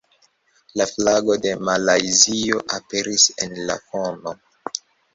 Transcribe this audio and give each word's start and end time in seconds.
La 0.81 0.87
flago 0.93 1.35
de 1.43 1.53
Malajzio 1.69 2.65
aperis 2.81 3.31
en 3.47 3.57
la 3.71 3.81
fono. 3.87 4.39